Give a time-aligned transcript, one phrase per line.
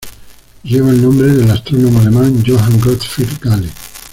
[0.63, 3.69] Lleva el nombre del astrónomo alemán Johann Gottfried Galle.